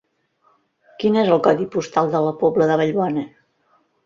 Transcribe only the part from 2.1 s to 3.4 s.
de la Pobla de Vallbona?